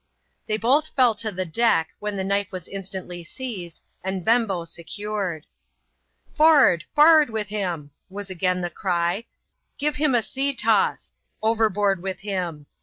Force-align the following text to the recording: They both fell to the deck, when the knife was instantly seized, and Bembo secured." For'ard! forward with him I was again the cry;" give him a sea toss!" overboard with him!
They 0.47 0.57
both 0.57 0.87
fell 0.95 1.13
to 1.13 1.31
the 1.31 1.45
deck, 1.45 1.89
when 1.99 2.15
the 2.17 2.23
knife 2.23 2.51
was 2.51 2.67
instantly 2.67 3.23
seized, 3.23 3.83
and 4.03 4.25
Bembo 4.25 4.63
secured." 4.63 5.45
For'ard! 6.35 6.85
forward 6.95 7.29
with 7.29 7.49
him 7.49 7.91
I 7.93 7.97
was 8.15 8.31
again 8.31 8.61
the 8.61 8.71
cry;" 8.71 9.25
give 9.77 9.97
him 9.97 10.15
a 10.15 10.23
sea 10.23 10.55
toss!" 10.55 11.11
overboard 11.43 12.01
with 12.01 12.21
him! 12.21 12.65